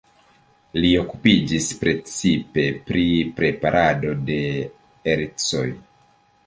[0.85, 3.05] Li okupiĝis precipe pri
[3.39, 4.43] preparado de
[5.17, 5.67] ercoj.